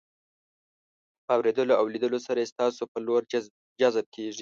[1.25, 3.21] په اورېدو او لیدو سره یې ستاسو په لور
[3.79, 4.39] جذب کیږي.